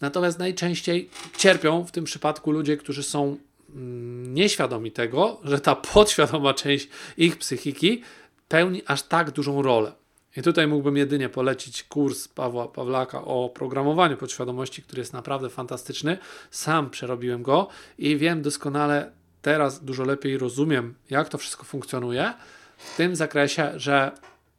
Natomiast 0.01 0.39
najczęściej 0.39 1.09
cierpią 1.37 1.83
w 1.83 1.91
tym 1.91 2.03
przypadku 2.03 2.51
ludzie, 2.51 2.77
którzy 2.77 3.03
są 3.03 3.37
mm, 3.75 4.33
nieświadomi 4.33 4.91
tego, 4.91 5.39
że 5.43 5.59
ta 5.59 5.75
podświadoma 5.75 6.53
część 6.53 6.87
ich 7.17 7.37
psychiki 7.37 8.01
pełni 8.47 8.81
aż 8.85 9.03
tak 9.03 9.31
dużą 9.31 9.61
rolę. 9.61 9.91
I 10.37 10.41
tutaj 10.41 10.67
mógłbym 10.67 10.97
jedynie 10.97 11.29
polecić 11.29 11.83
kurs 11.83 12.27
Pawła 12.27 12.67
Pawlaka 12.67 13.25
o 13.25 13.49
programowaniu 13.49 14.17
podświadomości, 14.17 14.81
który 14.81 14.99
jest 14.99 15.13
naprawdę 15.13 15.49
fantastyczny. 15.49 16.17
Sam 16.51 16.89
przerobiłem 16.89 17.43
go 17.43 17.67
i 17.97 18.17
wiem 18.17 18.41
doskonale, 18.41 19.11
teraz 19.41 19.83
dużo 19.83 20.03
lepiej 20.03 20.37
rozumiem, 20.37 20.93
jak 21.09 21.29
to 21.29 21.37
wszystko 21.37 21.63
funkcjonuje, 21.63 22.33
w 22.77 22.97
tym 22.97 23.15
zakresie, 23.15 23.71
że 23.75 24.11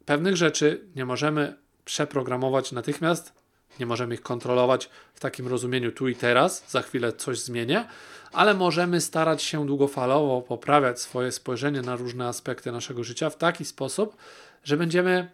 pewnych 0.07 0.37
rzeczy 0.37 0.85
nie 0.97 1.05
możemy 1.05 1.57
przeprogramować 1.85 2.73
natychmiast, 2.73 3.33
nie 3.81 3.87
możemy 3.87 4.15
ich 4.15 4.23
kontrolować 4.23 4.91
w 5.15 5.21
takim 5.21 5.49
rozumieniu 5.49 5.93
tu 5.93 6.09
i 6.09 6.15
teraz, 6.15 6.65
za 6.69 6.83
chwilę 6.83 7.13
coś 7.13 7.39
zmienię, 7.39 7.85
ale 8.33 8.55
możemy 8.55 9.01
starać 9.01 9.43
się 9.43 9.67
długofalowo 9.67 10.43
poprawiać 10.43 11.01
swoje 11.01 11.33
spojrzenie 11.33 11.83
na 11.83 11.97
różne 11.97 12.29
aspekty 12.29 12.73
naszego 12.73 13.05
życia 13.05 13.31
w 13.31 13.37
taki 13.37 13.65
sposób, 13.65 14.17
że 14.65 14.77
będziemy 14.77 15.31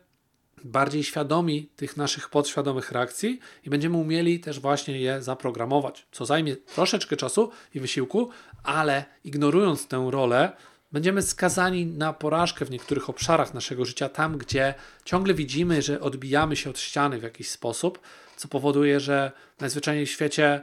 bardziej 0.65 1.05
świadomi 1.05 1.69
tych 1.77 1.97
naszych 1.97 2.29
podświadomych 2.29 2.93
reakcji 2.93 3.41
i 3.65 3.71
będziemy 3.71 3.97
umieli 3.97 4.41
też 4.41 4.61
właśnie 4.61 5.01
je 5.01 5.23
zaprogramować, 5.23 6.07
co 6.13 6.27
zajmie 6.27 6.57
troszeczkę 6.57 7.17
czasu 7.17 7.51
i 7.75 7.81
wysiłku, 7.81 8.31
ale 8.63 9.05
ignorując 9.25 9.89
tę 9.89 10.09
rolę, 10.11 10.53
będziemy 10.93 11.23
skazani 11.23 11.87
na 11.87 12.13
porażkę 12.13 12.65
w 12.65 12.71
niektórych 12.71 13.11
obszarach 13.11 13.55
naszego 13.55 13.85
życia, 13.85 14.09
tam 14.09 14.39
gdzie 14.39 14.75
ciągle 15.05 15.35
widzimy, 15.35 15.83
że 15.83 16.01
odbijamy 16.01 16.57
się 16.57 16.71
od 16.71 16.79
ściany 16.79 17.19
w 17.19 17.23
jakiś 17.23 17.51
sposób, 17.51 18.01
co 18.37 18.49
powoduje, 18.49 19.01
że 19.01 19.33
najzwyczajniej 19.61 20.07
w 20.07 20.11
świecie 20.11 20.63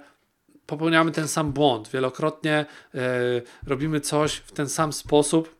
popełniamy 0.65 1.12
ten 1.12 1.27
sam 1.27 1.53
błąd. 1.53 1.89
Wielokrotnie 1.89 2.65
yy, 2.93 3.01
robimy 3.67 4.01
coś 4.01 4.33
w 4.33 4.51
ten 4.51 4.69
sam 4.69 4.93
sposób, 4.93 5.55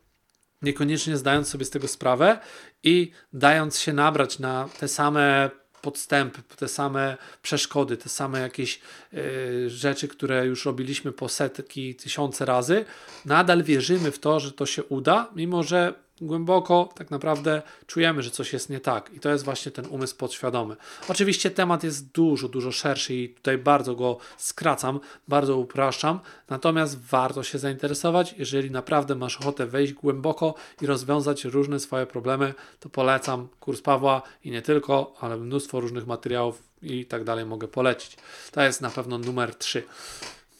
niekoniecznie 0.62 1.16
zdając 1.16 1.48
sobie 1.48 1.64
z 1.64 1.70
tego 1.70 1.88
sprawę 1.88 2.38
i 2.82 3.12
dając 3.32 3.78
się 3.78 3.92
nabrać 3.92 4.38
na 4.38 4.68
te 4.80 4.88
same 4.88 5.50
podstępy, 5.82 6.42
te 6.56 6.68
same 6.68 7.16
przeszkody, 7.42 7.96
te 7.96 8.08
same 8.08 8.40
jakieś 8.40 8.80
y, 9.14 9.70
rzeczy, 9.70 10.08
które 10.08 10.46
już 10.46 10.64
robiliśmy 10.64 11.12
po 11.12 11.28
setki, 11.28 11.94
tysiące 11.94 12.44
razy, 12.44 12.84
nadal 13.24 13.62
wierzymy 13.62 14.10
w 14.10 14.18
to, 14.18 14.40
że 14.40 14.52
to 14.52 14.66
się 14.66 14.84
uda, 14.84 15.30
mimo 15.36 15.62
że 15.62 15.94
głęboko 16.20 16.88
tak 16.94 17.10
naprawdę 17.10 17.62
czujemy, 17.86 18.22
że 18.22 18.30
coś 18.30 18.52
jest 18.52 18.70
nie 18.70 18.80
tak. 18.80 19.10
I 19.14 19.20
to 19.20 19.28
jest 19.28 19.44
właśnie 19.44 19.72
ten 19.72 19.86
umysł 19.86 20.16
podświadomy. 20.16 20.76
Oczywiście 21.08 21.50
temat 21.50 21.84
jest 21.84 22.12
dużo, 22.12 22.48
dużo 22.48 22.72
szerszy 22.72 23.14
i 23.14 23.28
tutaj 23.28 23.58
bardzo 23.58 23.94
go 23.94 24.18
skracam, 24.38 25.00
bardzo 25.28 25.56
upraszczam. 25.56 26.20
Natomiast 26.48 27.00
warto 27.00 27.42
się 27.42 27.58
zainteresować. 27.58 28.34
Jeżeli 28.38 28.70
naprawdę 28.70 29.14
masz 29.14 29.40
ochotę 29.40 29.66
wejść 29.66 29.92
głęboko 29.92 30.54
i 30.82 30.86
rozwiązać 30.86 31.44
różne 31.44 31.80
swoje 31.80 32.06
problemy, 32.06 32.54
to 32.80 32.88
polecam 32.88 33.48
kurs 33.60 33.80
Pawła 33.80 34.22
i 34.44 34.50
nie 34.50 34.62
tylko, 34.62 35.14
ale 35.20 35.36
mnóstwo 35.36 35.80
różnych 35.80 36.06
materiałów 36.06 36.62
i 36.82 37.06
tak 37.06 37.24
dalej 37.24 37.46
mogę 37.46 37.68
polecić. 37.68 38.16
To 38.52 38.62
jest 38.62 38.80
na 38.80 38.90
pewno 38.90 39.18
numer 39.18 39.54
3. 39.54 39.82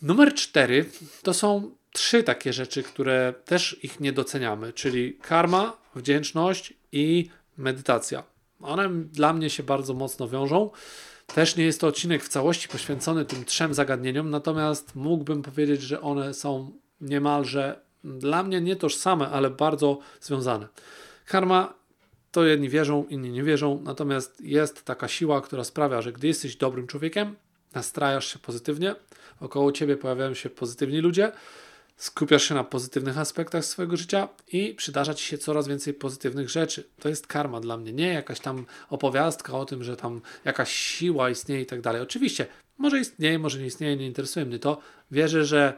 Numer 0.02 0.35
4 0.35 0.90
to 1.23 1.35
są 1.35 1.71
trzy 1.92 2.23
takie 2.23 2.52
rzeczy, 2.52 2.82
które 2.82 3.35
też 3.44 3.76
ich 3.82 4.00
nie 4.00 4.12
doceniamy, 4.12 4.73
czyli 4.73 5.18
karma, 5.23 5.76
wdzięczność 5.94 6.75
i 6.92 7.30
medytacja. 7.56 8.23
One 8.61 8.88
dla 8.88 9.32
mnie 9.32 9.50
się 9.50 9.62
bardzo 9.62 9.94
mocno 9.94 10.28
wiążą. 10.28 10.70
Też 11.26 11.56
nie 11.56 11.64
jest 11.64 11.80
to 11.80 11.87
odcinek 11.87 12.25
w 12.25 12.28
całości 12.28 12.68
poświęcony 12.68 13.25
tym 13.25 13.44
trzem 13.44 13.75
zagadnieniom, 13.75 14.30
natomiast 14.30 14.94
mógłbym 14.94 15.42
powiedzieć, 15.42 15.82
że 15.82 16.00
one 16.00 16.35
są 16.35 16.73
niemalże 17.00 17.80
dla 18.04 18.42
mnie 18.42 18.61
nie 18.61 18.76
tożsame, 18.76 19.28
ale 19.28 19.50
bardzo 19.50 19.99
związane. 20.20 20.68
Karma 21.26 21.75
to 22.32 22.44
jedni 22.44 22.68
wierzą, 22.68 23.06
inni 23.09 23.30
nie 23.30 23.42
wierzą, 23.42 23.80
natomiast 23.85 24.40
jest 24.40 24.85
taka 24.85 25.09
siła, 25.09 25.40
która 25.40 25.64
sprawia, 25.64 26.02
że 26.02 26.12
gdy 26.12 26.26
jesteś 26.26 26.56
dobrym 26.56 26.87
człowiekiem, 26.87 27.37
nastrajasz 27.75 28.32
się 28.32 28.38
pozytywnie, 28.38 28.94
około 29.40 29.73
ciebie 29.73 29.97
pojawiają 29.97 30.35
się 30.35 30.50
pozytywni 30.50 31.00
ludzie, 31.00 31.32
skupiasz 32.00 32.42
się 32.42 32.54
na 32.54 32.64
pozytywnych 32.64 33.19
aspektach 33.19 33.64
swojego 33.64 33.97
życia 33.97 34.28
i 34.52 34.75
przydarza 34.75 35.14
ci 35.14 35.25
się 35.25 35.38
coraz 35.38 35.69
więcej 35.69 35.95
pozytywnych 35.95 36.50
rzeczy. 36.50 36.88
To 37.00 37.09
jest 37.09 37.26
karma 37.26 37.61
dla 37.61 37.76
mnie, 37.76 37.92
nie 37.92 38.12
jakaś 38.12 38.40
tam 38.40 38.66
opowiastka 38.90 39.52
o 39.52 39.64
tym, 39.64 39.85
że 39.85 39.97
tam 39.97 40.21
jakaś 40.45 40.73
siła 40.73 41.30
istnieje 41.30 41.62
i 41.62 41.66
tak 41.66 41.80
dalej. 41.80 42.02
Oczywiście, 42.02 42.47
może 42.78 43.00
istnieje, 43.00 43.38
może 43.38 43.59
nie 43.59 43.66
istnieje, 43.66 43.97
nie 43.97 44.07
interesuje 44.07 44.47
mnie 44.47 44.59
to. 44.59 44.80
Wierzę, 45.11 45.45
że 45.45 45.75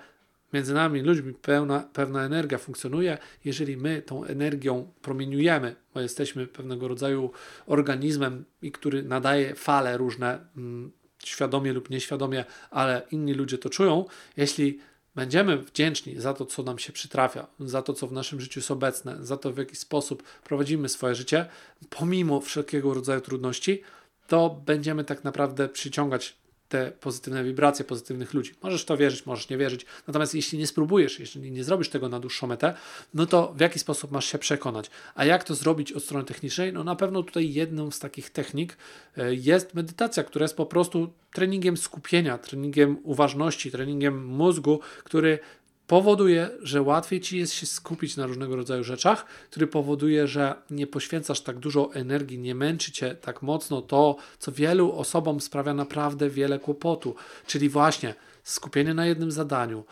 między 0.53 0.75
nami 0.75 1.01
ludźmi 1.01 1.35
pełna, 1.35 1.89
pewna 1.93 2.25
energia 2.25 2.59
funkcjonuje. 2.59 3.19
Jeżeli 3.45 3.77
my 3.77 4.03
tą 4.03 4.25
energią 4.25 4.93
promieniujemy, 5.03 5.77
bo 5.95 6.01
jesteśmy 6.01 6.47
pewnego 6.47 6.89
rodzaju 6.89 7.31
organizmem, 7.67 8.45
i 8.63 8.73
który 8.73 9.03
nadaje 9.03 9.55
fale 9.55 9.97
różne, 9.97 10.39
mm, 10.57 10.93
świadomie 11.25 11.73
lub 11.73 11.91
nieświadomie, 11.91 12.45
ale 12.71 13.03
inni 13.11 13.35
ludzie 13.35 13.59
to 13.59 13.71
czują, 13.71 14.05
jeśli 14.37 14.79
będziemy 15.15 15.59
wdzięczni 15.59 16.21
za 16.21 16.35
to, 16.35 16.47
co 16.47 16.63
nam 16.63 16.79
się 16.79 16.93
przytrafia, 16.93 17.47
za 17.61 17.83
to, 17.83 17.93
co 17.93 18.07
w 18.07 18.13
naszym 18.13 18.41
życiu 18.41 18.61
jest 18.61 18.71
obecne, 18.71 19.17
za 19.21 19.37
to, 19.37 19.53
w 19.53 19.59
jaki 19.59 19.77
sposób 19.77 20.23
prowadzimy 20.45 20.89
swoje 20.89 21.15
życie, 21.15 21.47
pomimo 21.91 22.41
wszelkiego 22.41 22.95
rodzaju 22.95 23.21
trudności, 23.21 23.83
to 24.27 24.63
będziemy 24.67 25.05
tak 25.05 25.25
naprawdę 25.25 25.69
przyciągać 25.69 26.37
te 26.73 26.93
pozytywne 27.01 27.45
wibracje 27.45 27.85
pozytywnych 27.85 28.35
ludzi. 28.35 28.53
Możesz 28.63 28.85
to 28.85 28.97
wierzyć, 28.97 29.27
możesz 29.27 29.49
nie 29.49 29.59
wierzyć. 29.59 29.87
Natomiast 30.07 30.35
jeśli 30.35 30.59
nie 30.59 30.67
spróbujesz, 30.67 31.21
jeśli 31.21 31.51
nie 31.51 31.65
zrobisz 31.65 31.89
tego 31.89 32.09
na 32.09 32.21
dłuższą 32.21 32.47
metę, 32.47 32.75
no 33.15 33.27
to 33.27 33.53
w 33.57 33.61
jaki 33.61 33.79
sposób 33.79 34.11
masz 34.11 34.25
się 34.27 34.39
przekonać? 34.39 34.91
A 35.15 35.25
jak 35.25 35.45
to 35.45 35.55
zrobić 35.55 35.93
od 35.93 36.05
strony 36.05 36.25
technicznej? 36.25 36.73
No 36.73 36.85
na 36.85 36.97
pewno 36.97 37.23
tutaj 37.23 37.53
jedną 37.53 37.91
z 37.91 37.99
takich 37.99 38.31
technik 38.31 38.77
e, 39.17 39.35
jest 39.35 39.75
medytacja, 39.75 40.25
która 40.25 40.45
jest 40.45 40.57
po 40.57 40.67
prostu 40.67 41.13
treningiem 41.33 41.77
skupienia, 41.77 42.39
treningiem 42.39 42.97
uważności, 43.03 43.71
treningiem 43.71 44.27
mózgu, 44.27 44.81
który 45.05 45.39
powoduje, 45.93 46.51
że 46.63 46.83
łatwiej 46.83 47.21
ci 47.21 47.39
jest 47.39 47.53
się 47.53 47.67
skupić 47.67 48.17
na 48.17 48.27
różnego 48.27 48.57
rodzaju 48.57 48.85
rzeczach, 48.85 49.27
który 49.51 49.67
powoduje, 49.67 50.27
że 50.27 50.55
nie 50.71 50.87
poświęcasz 50.87 51.41
tak 51.41 51.59
dużo 51.59 51.95
energii, 51.95 52.39
nie 52.39 52.55
męczy 52.55 52.93
cię 52.93 53.15
tak 53.15 53.43
mocno 53.43 53.83
to, 53.83 54.17
co 54.39 54.53
wielu 54.53 54.93
osobom 54.93 55.41
sprawia 55.41 55.75
naprawdę 55.75 56.31
wiele 56.31 56.59
kłopotu, 56.59 57.15
czyli 57.47 57.69
właśnie 57.69 58.15
skupienie 58.43 58.95
na 58.95 59.07
jednym 59.07 59.33
zadaniu, 59.33 59.85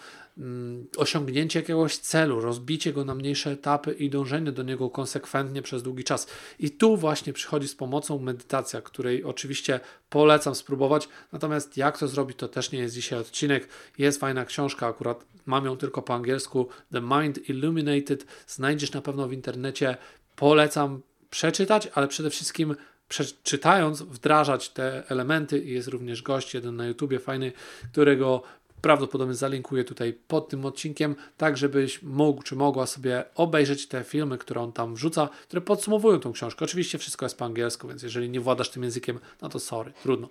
osiągnięcie 0.97 1.59
jakiegoś 1.59 1.97
celu, 1.97 2.41
rozbicie 2.41 2.93
go 2.93 3.05
na 3.05 3.15
mniejsze 3.15 3.51
etapy 3.51 3.93
i 3.93 4.11
dążenie 4.11 4.53
do 4.53 4.63
niego 4.63 4.91
konsekwentnie 4.91 5.63
przez 5.63 5.83
długi 5.83 6.05
czas. 6.05 6.27
I 6.59 6.71
tu 6.71 6.97
właśnie 6.97 7.33
przychodzi 7.33 7.69
z 7.69 7.75
pomocą 7.75 8.19
medytacja, 8.19 8.83
której 8.83 9.25
oczywiście 9.25 9.81
polecam 10.11 10.55
spróbować. 10.55 11.09
Natomiast 11.33 11.77
jak 11.77 11.99
to 11.99 12.09
zrobić, 12.09 12.37
to 12.37 12.49
też 12.49 12.73
nie 12.73 12.79
jest 12.79 12.95
dzisiaj 12.95 13.19
odcinek. 13.19 13.69
Jest 13.99 14.21
fajna 14.21 14.45
książka, 14.45 14.87
akurat 14.87 15.25
mam 15.47 15.65
ją 15.65 15.77
tylko 15.77 16.03
po 16.03 16.15
angielsku, 16.15 16.69
The 16.93 17.01
Mind 17.01 17.49
Illuminated. 17.49 18.27
Znajdziesz 18.47 18.93
na 18.93 19.03
pewno 19.03 19.29
w 19.29 19.33
internecie. 19.33 19.97
Polecam 20.37 21.01
przeczytać, 21.31 21.89
ale 21.95 22.09
przede 22.09 22.31
wszystkim 22.31 22.75
przeczytając, 23.09 24.03
wdrażać 24.03 24.69
te 24.69 25.11
elementy. 25.11 25.65
Jest 25.65 25.89
również 25.89 26.23
gość, 26.23 26.55
jeden 26.55 26.77
na 26.77 26.87
YouTubie, 26.87 27.19
fajny, 27.19 27.53
którego 27.93 28.43
prawdopodobnie 28.83 29.35
zalinkuję 29.35 29.85
tutaj 29.85 30.19
pod 30.29 30.49
tym 30.49 30.67
odcinkiem, 30.67 31.17
tak 31.37 31.57
żebyś 31.57 32.03
mógł 32.03 32.43
czy 32.43 32.57
mogła 32.57 32.87
sobie 32.87 33.25
obejrzeć 33.35 33.87
te 33.89 34.05
filmy, 34.05 34.39
które 34.39 34.61
on 34.61 34.73
tam 34.73 34.95
wrzuca, 34.95 35.29
które 35.49 35.63
podsumowują 35.63 36.21
tą 36.21 36.33
książkę. 36.33 36.65
Oczywiście 36.65 36.99
wszystko 36.99 37.27
jest 37.27 37.39
po 37.39 37.45
angielsku, 37.45 37.89
więc 37.89 38.03
jeżeli 38.03 38.31
nie 38.31 38.41
władasz 38.41 38.71
tym 38.71 38.83
językiem, 38.83 39.19
no 39.43 39.49
to 39.49 39.59
sorry, 39.59 39.93
trudno. 40.03 40.29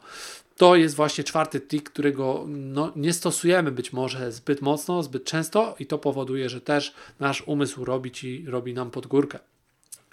To 0.57 0.75
jest 0.75 0.95
właśnie 0.95 1.23
czwarty 1.23 1.59
trik, 1.59 1.89
którego 1.89 2.45
no, 2.47 2.91
nie 2.95 3.13
stosujemy 3.13 3.71
być 3.71 3.93
może 3.93 4.31
zbyt 4.31 4.61
mocno, 4.61 5.03
zbyt 5.03 5.23
często 5.23 5.75
i 5.79 5.85
to 5.85 5.97
powoduje, 5.97 6.49
że 6.49 6.61
też 6.61 6.93
nasz 7.19 7.43
umysł 7.45 7.85
robi 7.85 8.11
ci, 8.11 8.45
robi 8.47 8.73
nam 8.73 8.91
pod 8.91 9.07
górkę. 9.07 9.39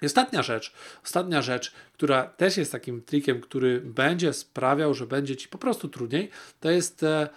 I 0.01 0.05
ostatnia 0.05 0.43
rzecz, 0.43 0.73
ostatnia 1.03 1.41
rzecz, 1.41 1.71
która 1.93 2.25
też 2.25 2.57
jest 2.57 2.71
takim 2.71 3.01
trikiem, 3.01 3.41
który 3.41 3.81
będzie 3.81 4.33
sprawiał, 4.33 4.93
że 4.93 5.07
będzie 5.07 5.35
ci 5.35 5.47
po 5.47 5.57
prostu 5.57 5.89
trudniej, 5.89 6.29
to 6.59 6.69
jest 6.69 7.03
e, 7.03 7.29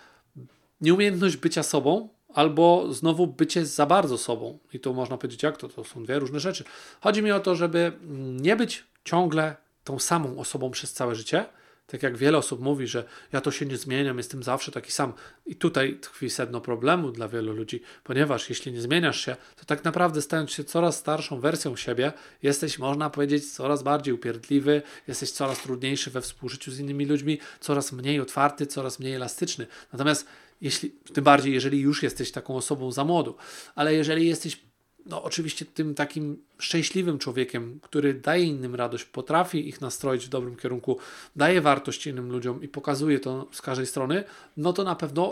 nieumiejętność 0.80 1.36
bycia 1.36 1.62
sobą, 1.62 2.08
albo 2.34 2.92
znowu 2.92 3.26
bycie 3.26 3.66
za 3.66 3.86
bardzo 3.86 4.18
sobą. 4.18 4.58
I 4.72 4.80
tu 4.80 4.94
można 4.94 5.18
powiedzieć, 5.18 5.42
jak 5.42 5.56
to? 5.56 5.68
To 5.68 5.84
są 5.84 6.04
dwie 6.04 6.18
różne 6.18 6.40
rzeczy. 6.40 6.64
Chodzi 7.00 7.22
mi 7.22 7.32
o 7.32 7.40
to, 7.40 7.54
żeby 7.54 7.92
nie 8.40 8.56
być 8.56 8.84
ciągle 9.04 9.56
tą 9.84 9.98
samą 9.98 10.38
osobą 10.38 10.70
przez 10.70 10.92
całe 10.92 11.14
życie. 11.14 11.44
Tak 11.86 12.02
jak 12.02 12.16
wiele 12.16 12.38
osób 12.38 12.60
mówi, 12.60 12.86
że 12.86 13.04
ja 13.32 13.40
to 13.40 13.50
się 13.50 13.66
nie 13.66 13.76
zmieniam, 13.76 14.18
jestem 14.18 14.42
zawsze 14.42 14.72
taki 14.72 14.92
sam. 14.92 15.12
I 15.46 15.56
tutaj 15.56 15.98
tkwi 16.00 16.30
sedno 16.30 16.60
problemu 16.60 17.10
dla 17.12 17.28
wielu 17.28 17.52
ludzi, 17.52 17.82
ponieważ 18.04 18.48
jeśli 18.48 18.72
nie 18.72 18.80
zmieniasz 18.80 19.24
się, 19.24 19.36
to 19.56 19.64
tak 19.64 19.84
naprawdę 19.84 20.22
stając 20.22 20.50
się 20.50 20.64
coraz 20.64 20.96
starszą 20.96 21.40
wersją 21.40 21.76
siebie, 21.76 22.12
jesteś, 22.42 22.78
można 22.78 23.10
powiedzieć, 23.10 23.52
coraz 23.52 23.82
bardziej 23.82 24.14
upierdliwy, 24.14 24.82
jesteś 25.08 25.30
coraz 25.30 25.62
trudniejszy 25.62 26.10
we 26.10 26.20
współżyciu 26.20 26.70
z 26.70 26.78
innymi 26.78 27.06
ludźmi, 27.06 27.38
coraz 27.60 27.92
mniej 27.92 28.20
otwarty, 28.20 28.66
coraz 28.66 28.98
mniej 28.98 29.14
elastyczny. 29.14 29.66
Natomiast 29.92 30.26
jeśli, 30.60 30.90
tym 30.90 31.24
bardziej, 31.24 31.52
jeżeli 31.52 31.80
już 31.80 32.02
jesteś 32.02 32.32
taką 32.32 32.56
osobą 32.56 32.92
za 32.92 33.04
młodu, 33.04 33.36
ale 33.74 33.94
jeżeli 33.94 34.26
jesteś 34.26 34.60
no, 35.06 35.22
oczywiście 35.22 35.64
tym 35.64 35.94
takim 35.94 36.42
szczęśliwym 36.58 37.18
człowiekiem, 37.18 37.80
który 37.82 38.14
daje 38.14 38.44
innym 38.44 38.74
radość, 38.74 39.04
potrafi 39.04 39.68
ich 39.68 39.80
nastroić 39.80 40.26
w 40.26 40.28
dobrym 40.28 40.56
kierunku, 40.56 40.98
daje 41.36 41.60
wartość 41.60 42.06
innym 42.06 42.32
ludziom 42.32 42.62
i 42.62 42.68
pokazuje 42.68 43.20
to 43.20 43.48
z 43.52 43.62
każdej 43.62 43.86
strony, 43.86 44.24
no 44.56 44.72
to 44.72 44.84
na 44.84 44.94
pewno 44.94 45.30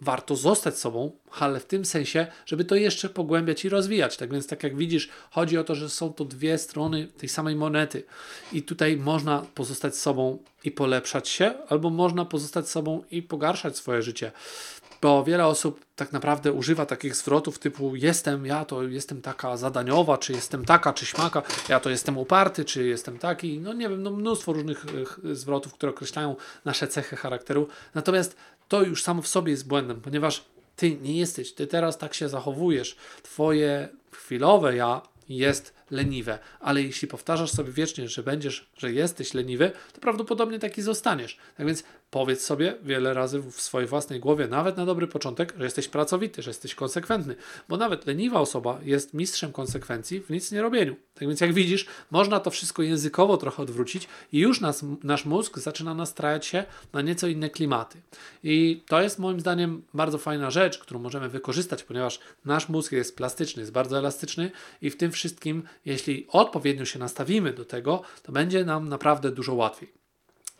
warto 0.00 0.36
zostać 0.36 0.78
sobą, 0.78 1.10
ale 1.38 1.60
w 1.60 1.64
tym 1.64 1.84
sensie, 1.84 2.26
żeby 2.46 2.64
to 2.64 2.74
jeszcze 2.74 3.08
pogłębiać 3.08 3.64
i 3.64 3.68
rozwijać. 3.68 4.16
Tak 4.16 4.32
więc, 4.32 4.46
tak 4.46 4.62
jak 4.62 4.76
widzisz, 4.76 5.08
chodzi 5.30 5.58
o 5.58 5.64
to, 5.64 5.74
że 5.74 5.88
są 5.88 6.12
to 6.12 6.24
dwie 6.24 6.58
strony 6.58 7.06
tej 7.06 7.28
samej 7.28 7.56
monety 7.56 8.04
i 8.52 8.62
tutaj 8.62 8.96
można 8.96 9.46
pozostać 9.54 9.96
sobą 9.96 10.38
i 10.64 10.70
polepszać 10.70 11.28
się, 11.28 11.54
albo 11.68 11.90
można 11.90 12.24
pozostać 12.24 12.68
sobą 12.68 13.02
i 13.10 13.22
pogarszać 13.22 13.76
swoje 13.76 14.02
życie. 14.02 14.32
Bo 15.02 15.24
wiele 15.24 15.46
osób 15.46 15.84
tak 15.96 16.12
naprawdę 16.12 16.52
używa 16.52 16.86
takich 16.86 17.16
zwrotów 17.16 17.58
typu 17.58 17.96
jestem, 17.96 18.46
ja 18.46 18.64
to 18.64 18.82
jestem 18.82 19.22
taka 19.22 19.56
zadaniowa, 19.56 20.18
czy 20.18 20.32
jestem 20.32 20.64
taka, 20.64 20.92
czy 20.92 21.06
śmaka, 21.06 21.42
ja 21.68 21.80
to 21.80 21.90
jestem 21.90 22.18
uparty, 22.18 22.64
czy 22.64 22.86
jestem 22.86 23.18
taki, 23.18 23.60
no 23.60 23.72
nie 23.72 23.88
wiem, 23.88 24.02
no 24.02 24.10
mnóstwo 24.10 24.52
różnych 24.52 24.86
e, 25.24 25.34
zwrotów, 25.34 25.74
które 25.74 25.92
określają 25.92 26.36
nasze 26.64 26.88
cechy 26.88 27.16
charakteru. 27.16 27.68
Natomiast 27.94 28.36
to 28.70 28.82
już 28.82 29.02
samo 29.02 29.22
w 29.22 29.28
sobie 29.28 29.50
jest 29.50 29.68
błędem, 29.68 30.00
ponieważ 30.00 30.44
ty 30.76 30.96
nie 30.96 31.18
jesteś, 31.18 31.52
ty 31.52 31.66
teraz 31.66 31.98
tak 31.98 32.14
się 32.14 32.28
zachowujesz. 32.28 32.96
Twoje 33.22 33.88
chwilowe 34.12 34.76
ja 34.76 35.02
jest 35.28 35.74
leniwe, 35.90 36.38
ale 36.60 36.82
jeśli 36.82 37.08
powtarzasz 37.08 37.50
sobie 37.50 37.72
wiecznie, 37.72 38.08
że 38.08 38.22
będziesz, 38.22 38.70
że 38.76 38.92
jesteś 38.92 39.34
leniwy, 39.34 39.72
to 39.92 40.00
prawdopodobnie 40.00 40.58
taki 40.58 40.82
zostaniesz. 40.82 41.38
Tak 41.56 41.66
więc 41.66 41.84
powiedz 42.10 42.44
sobie 42.44 42.74
wiele 42.82 43.14
razy 43.14 43.38
w 43.38 43.60
swojej 43.60 43.88
własnej 43.88 44.20
głowie, 44.20 44.48
nawet 44.48 44.76
na 44.76 44.86
dobry 44.86 45.06
początek, 45.06 45.54
że 45.58 45.64
jesteś 45.64 45.88
pracowity, 45.88 46.42
że 46.42 46.50
jesteś 46.50 46.74
konsekwentny, 46.74 47.36
bo 47.68 47.76
nawet 47.76 48.06
leniwa 48.06 48.40
osoba 48.40 48.78
jest 48.82 49.14
mistrzem 49.14 49.52
konsekwencji 49.52 50.20
w 50.20 50.30
nic 50.30 50.52
nie 50.52 50.62
robieniu. 50.62 50.96
Tak 51.14 51.28
więc 51.28 51.40
jak 51.40 51.52
widzisz, 51.52 51.86
można 52.10 52.40
to 52.40 52.50
wszystko 52.50 52.82
językowo 52.82 53.36
trochę 53.36 53.62
odwrócić 53.62 54.08
i 54.32 54.38
już 54.38 54.60
nas, 54.60 54.84
nasz 55.02 55.24
mózg 55.24 55.58
zaczyna 55.58 55.94
nastrajać 55.94 56.46
się 56.46 56.64
na 56.92 57.02
nieco 57.02 57.26
inne 57.26 57.50
klimaty. 57.50 57.98
I 58.44 58.82
to 58.88 59.02
jest 59.02 59.18
moim 59.18 59.40
zdaniem 59.40 59.82
bardzo 59.94 60.18
fajna 60.18 60.50
rzecz, 60.50 60.78
którą 60.78 61.00
możemy 61.00 61.28
wykorzystać, 61.28 61.82
ponieważ 61.82 62.20
nasz 62.44 62.68
mózg 62.68 62.92
jest 62.92 63.16
plastyczny, 63.16 63.62
jest 63.62 63.72
bardzo 63.72 63.98
elastyczny 63.98 64.50
i 64.82 64.90
w 64.90 64.96
tym 64.96 65.12
wszystkim 65.12 65.62
jeśli 65.84 66.26
odpowiednio 66.28 66.84
się 66.84 66.98
nastawimy 66.98 67.52
do 67.52 67.64
tego, 67.64 68.02
to 68.22 68.32
będzie 68.32 68.64
nam 68.64 68.88
naprawdę 68.88 69.30
dużo 69.30 69.54
łatwiej. 69.54 69.92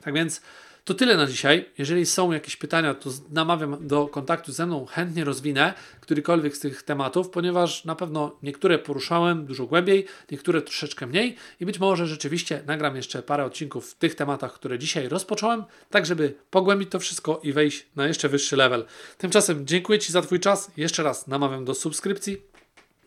Tak 0.03 0.15
więc 0.15 0.41
to 0.85 0.95
tyle 0.95 1.17
na 1.17 1.27
dzisiaj. 1.27 1.71
Jeżeli 1.79 2.07
są 2.07 2.33
jakieś 2.33 2.57
pytania, 2.57 2.95
to 2.95 3.11
namawiam 3.31 3.87
do 3.87 4.09
kontaktu 4.09 4.53
ze 4.53 4.67
mną, 4.67 4.87
chętnie 4.87 5.25
rozwinę 5.25 5.75
którykolwiek 6.11 6.57
z 6.57 6.61
tych 6.61 6.83
tematów, 6.83 7.31
ponieważ 7.31 7.85
na 7.85 7.95
pewno 7.95 8.37
niektóre 8.43 8.79
poruszałem 8.79 9.47
dużo 9.47 9.67
głębiej, 9.67 10.07
niektóre 10.31 10.63
troszeczkę 10.63 11.07
mniej 11.07 11.37
i 11.61 11.67
być 11.67 11.79
może 11.79 12.07
rzeczywiście 12.07 12.63
nagram 12.67 12.97
jeszcze 12.97 13.23
parę 13.23 13.45
odcinków 13.45 13.91
w 13.91 13.95
tych 13.95 14.15
tematach, 14.15 14.53
które 14.53 14.79
dzisiaj 14.79 15.09
rozpocząłem, 15.09 15.65
tak 15.91 16.07
żeby 16.07 16.35
pogłębić 16.51 16.91
to 16.91 16.99
wszystko 16.99 17.41
i 17.43 17.53
wejść 17.53 17.87
na 17.97 18.07
jeszcze 18.07 18.29
wyższy 18.29 18.57
level. 18.57 18.85
Tymczasem 19.19 19.67
dziękuję 19.67 19.99
Ci 19.99 20.13
za 20.13 20.23
Twój 20.23 20.41
czas. 20.41 20.71
Jeszcze 20.77 21.03
raz 21.03 21.27
namawiam 21.27 21.65
do 21.65 21.75
subskrypcji, 21.75 22.43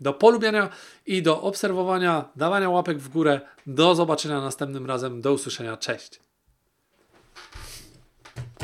do 0.01 0.13
polubiania 0.13 0.69
i 1.05 1.21
do 1.21 1.41
obserwowania, 1.41 2.29
dawania 2.35 2.69
łapek 2.69 2.97
w 2.97 3.09
górę. 3.09 3.41
Do 3.67 3.95
zobaczenia 3.95 4.41
następnym 4.41 4.85
razem. 4.85 5.21
Do 5.21 5.33
usłyszenia. 5.33 5.77
Cześć. 5.77 6.32